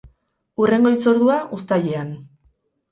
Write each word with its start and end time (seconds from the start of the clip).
Hurrengo 0.61 0.93
hitzordua, 0.95 1.39
uztailean. 1.59 2.15